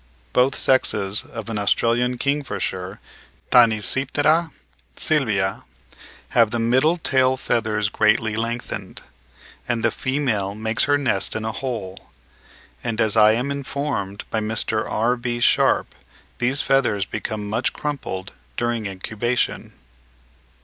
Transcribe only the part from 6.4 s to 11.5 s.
the middle tail feathers greatly lengthened, and the female makes her nest in